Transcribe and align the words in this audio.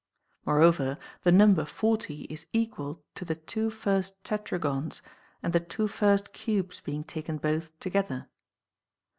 Moreover, 0.47 0.97
the 1.21 1.31
number 1.31 1.63
40 1.63 2.23
is 2.23 2.47
equal 2.53 3.03
to 3.13 3.23
the 3.23 3.35
two 3.35 3.69
first 3.69 4.23
tetragons 4.23 5.03
and 5.43 5.53
the 5.53 5.59
two 5.59 5.87
first 5.87 6.33
cubes 6.33 6.79
being 6.79 7.03
taken 7.03 7.37
both 7.37 7.77
together. 7.79 8.27